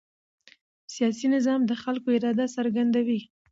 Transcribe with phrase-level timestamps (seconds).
[0.93, 3.21] سیاسي نظام د خلکو اراده څرګندوي